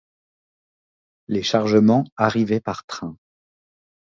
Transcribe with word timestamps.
Les 1.27 1.43
chargements 1.43 2.05
arrivaient 2.17 2.59
par 2.59 2.87
train. 2.87 3.15